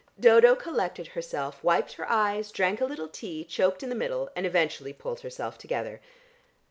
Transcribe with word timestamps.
Dodo 0.19 0.55
collected 0.55 1.09
herself, 1.09 1.63
wiped 1.63 1.93
her 1.93 2.09
eyes, 2.09 2.51
drank 2.51 2.81
a 2.81 2.85
little 2.85 3.07
tea, 3.07 3.43
choked 3.43 3.83
in 3.83 3.89
the 3.89 3.93
middle 3.95 4.31
and 4.35 4.47
eventually 4.47 4.93
pulled 4.93 5.19
herself 5.19 5.59
together. 5.59 6.01